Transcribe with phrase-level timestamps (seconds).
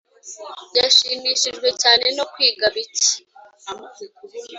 [0.77, 3.13] yashimishijwe cyane no kwiga bike